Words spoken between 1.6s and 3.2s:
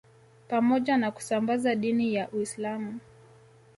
dini ya Uislamu